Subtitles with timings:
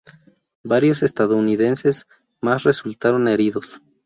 [0.63, 2.07] Varios estadounidenses
[2.41, 3.83] más resultaron heridos.